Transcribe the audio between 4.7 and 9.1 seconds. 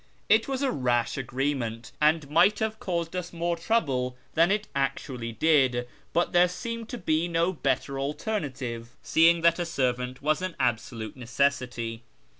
actually did, but there seemed to be no better alternative,